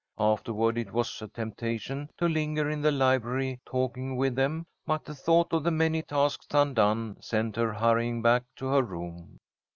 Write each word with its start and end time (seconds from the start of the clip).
Afterward 0.17 0.79
it 0.79 0.91
was 0.91 1.21
a 1.21 1.27
temptation 1.27 2.09
to 2.17 2.27
linger 2.27 2.67
in 2.67 2.81
the 2.81 2.91
library 2.91 3.59
talking 3.67 4.15
with 4.17 4.33
them, 4.33 4.65
but 4.83 5.05
the 5.05 5.13
thought 5.13 5.53
of 5.53 5.63
the 5.63 5.69
many 5.69 6.01
tasks 6.01 6.47
undone 6.49 7.17
sent 7.21 7.55
her 7.55 7.71
hurrying 7.71 8.23
back 8.23 8.45
to 8.55 8.65
her 8.69 8.81
room. 8.81 9.37